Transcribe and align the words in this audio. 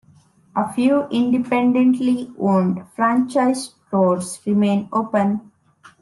A 0.55 0.73
few 0.73 1.07
independently 1.09 2.33
owned 2.39 2.87
franchise 2.95 3.65
stores 3.87 4.39
remain 4.47 4.89
open. 4.91 5.51